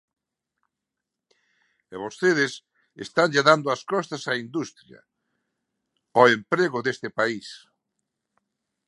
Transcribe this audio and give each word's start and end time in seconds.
E 1.93 1.95
vostedes 2.03 2.53
estanlle 3.05 3.45
dando 3.49 3.67
as 3.75 3.81
costas 3.91 4.23
á 4.31 4.33
industria, 4.45 4.99
ao 6.17 6.25
emprego 6.37 6.79
deste 6.83 7.09
país. 7.19 7.47